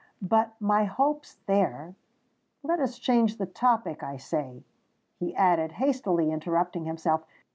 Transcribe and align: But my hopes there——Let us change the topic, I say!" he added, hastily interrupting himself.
But 0.23 0.55
my 0.59 0.85
hopes 0.85 1.35
there——Let 1.45 2.79
us 2.79 2.97
change 2.97 3.37
the 3.37 3.45
topic, 3.45 4.01
I 4.01 4.17
say!" 4.17 4.63
he 5.19 5.35
added, 5.35 5.73
hastily 5.73 6.31
interrupting 6.31 6.85
himself. 6.85 7.23